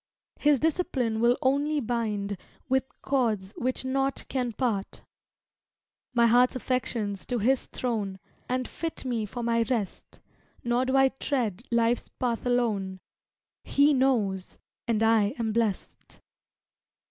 [0.39, 2.35] His discipline will only bind
[2.67, 5.03] With cords which naught can part,
[6.15, 8.17] My heart's affections to His throne,
[8.49, 10.19] And fit me for my rest,
[10.63, 12.99] Nor do I tread life's path alone;
[13.63, 16.19] He knows, and I am blest.